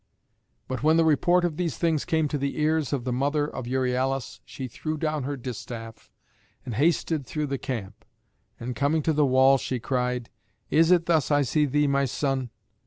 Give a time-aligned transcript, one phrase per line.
[0.67, 3.67] But when the report of these things came to the ears of the mother of
[3.67, 6.11] Euryalus, she threw down her distaff,
[6.65, 8.03] and hasted through the camp;
[8.59, 10.31] and coming to the wall, she cried,
[10.71, 12.49] "Is it thus I see thee, my son?